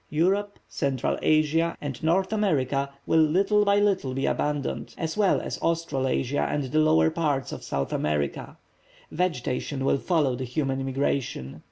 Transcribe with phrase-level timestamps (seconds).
[0.09, 5.61] Europe, Central Asia, and North America will little by little be abandoned, as well as
[5.61, 8.57] Australasia and the lower parts of South America.
[9.11, 11.59] Vegetation will follow the human emigration.